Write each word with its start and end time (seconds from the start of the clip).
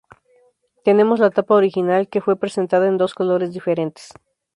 Tenemos 0.83 1.19
la 1.19 1.29
tapa 1.29 1.53
original, 1.53 2.09
que 2.09 2.21
fue 2.21 2.35
presentada 2.35 2.87
en 2.87 2.97
dos 2.97 3.13
colores 3.13 3.53
diferentes. 3.53 4.09